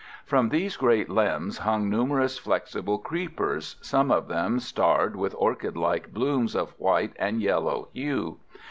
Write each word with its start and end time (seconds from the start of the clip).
From 0.25 0.49
these 0.49 0.77
great 0.77 1.11
limbs 1.11 1.59
hung 1.59 1.87
numerous 1.87 2.39
flexible 2.39 2.97
creepers, 2.97 3.75
some 3.81 4.09
of 4.09 4.27
them 4.29 4.59
starred 4.59 5.15
with 5.15 5.35
orchid 5.37 5.77
like 5.77 6.11
blooms 6.11 6.55
of 6.55 6.71
white 6.79 7.13
and 7.19 7.39
yellow 7.39 7.87
hue. 7.93 8.39